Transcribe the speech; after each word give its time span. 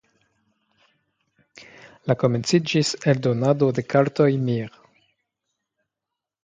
La 2.11 2.15
komenciĝis 2.23 2.95
eldonado 3.13 3.71
de 3.81 3.87
kartoj 3.95 4.31
Mir. 4.51 4.77